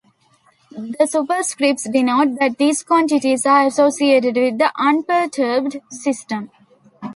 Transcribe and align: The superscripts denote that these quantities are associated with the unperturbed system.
The 0.71 1.03
superscripts 1.07 1.83
denote 1.93 2.39
that 2.39 2.57
these 2.57 2.81
quantities 2.81 3.45
are 3.45 3.67
associated 3.67 4.35
with 4.35 4.57
the 4.57 4.71
unperturbed 4.75 5.77
system. 5.91 6.49